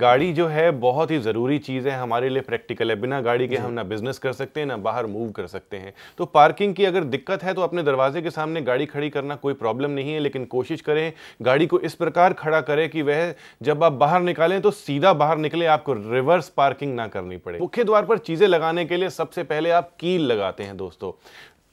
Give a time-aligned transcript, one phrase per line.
[0.00, 3.56] गाड़ी जो है बहुत ही ज़रूरी चीज़ है हमारे लिए प्रैक्टिकल है। बिना गाड़ी के
[3.56, 6.84] हम ना बिज़नेस कर सकते हैं ना बाहर मूव कर सकते हैं। तो पार्किंग की
[6.84, 10.20] अगर दिक्कत है तो अपने दरवाजे के सामने गाड़ी खड़ी करना कोई प्रॉब्लम नहीं है
[10.20, 14.60] लेकिन कोशिश करें गाड़ी को इस प्रकार खड़ा करें कि वह जब आप बाहर निकालें
[14.60, 18.84] तो सीधा बाहर निकले आपको रिवर्स पार्किंग ना करनी पड़े। मुख्य द्वार पर चीज़ें लगाने
[18.84, 21.12] के लिए सबसे पहले आप कील लगाते हैं दोस्तों।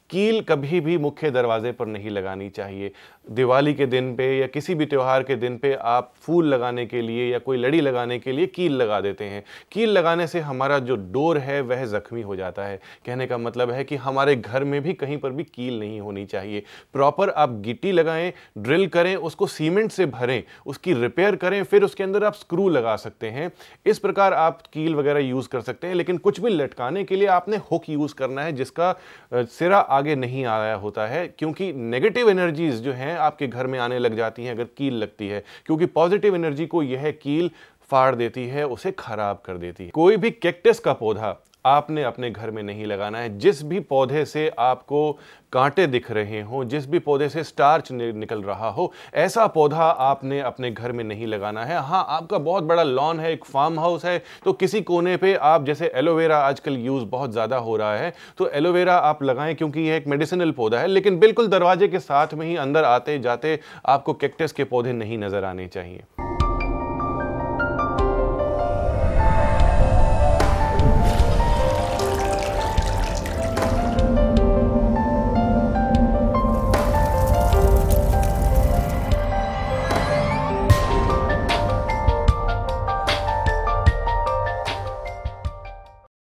[0.09, 2.91] कील कभी भी मुख्य दरवाजे पर नहीं लगानी चाहिए।
[3.27, 7.01] दिवाली के दिन पे या किसी भी त्यौहार के दिन पे आप फूल लगाने के
[7.01, 10.77] लिए या कोई लड़ी लगाने के लिए कील लगा देते हैं। कील लगाने से हमारा
[10.79, 14.63] जो डोर है, वह ज़ख्मी हो जाता है। कहने का मतलब है कि हमारे घर
[14.63, 19.15] में भी कहीं पर भी कील नहीं होनी चाहिए। प्रॉपर आप गिट्टी लगाएँ, ड्रिल करें,
[19.15, 23.51] उसको सीमेंट से भरें, उसकी रिपेयर करें, फिर उसके अंदर आप स्क्रू लगा सकते हैं।
[23.85, 27.27] इस प्रकार आप कील वगैरह यूज़ कर सकते हैं, लेकिन कुछ भी लटकाने के लिए
[27.27, 28.95] आपने हुक यूज़ करना है, जिसका
[29.33, 33.99] सिरा आगे नहीं आया होता है, क्योंकि नेगेटिव एनर्जीज जो हैं आपके घर में आने
[33.99, 37.51] लग जाती हैं अगर कील लगती है, क्योंकि पॉजिटिव एनर्जी को यह कील
[37.91, 41.35] फाड़ देती है, उसे खराब कर देती है। कोई भी कैक्टस का पौधा
[41.67, 45.11] आपने अपने घर में नहीं लगाना है। जिस भी पौधे से आपको
[45.53, 50.39] कांटे दिख रहे हों, जिस भी पौधे से स्टार्च निकल रहा हो, ऐसा पौधा आपने
[50.41, 54.05] अपने घर में नहीं लगाना है। हाँ आपका बहुत बड़ा लॉन है, एक फार्म हाउस
[54.05, 58.13] है तो किसी कोने पे आप, जैसे एलोवेरा आजकल यूज़ बहुत ज़्यादा हो रहा है
[58.37, 62.33] तो एलोवेरा आप लगाएँ क्योंकि यह एक मेडिसिनल पौधा है, लेकिन बिल्कुल दरवाजे के साथ
[62.33, 66.03] में ही अंदर आते जाते आपको कैक्टस के पौधे नहीं नज़र आने चाहिए।